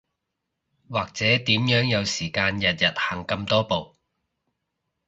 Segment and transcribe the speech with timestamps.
[0.89, 3.97] 或者點樣有時間日日行咁多步